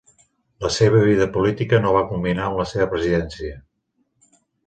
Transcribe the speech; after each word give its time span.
La 0.63 0.69
seva 0.75 1.01
vida 1.09 1.27
política 1.35 1.81
no 1.83 1.91
va 1.97 2.01
culminar 2.13 2.47
amb 2.47 2.59
la 2.63 2.67
seva 2.71 2.87
Presidència. 2.97 3.55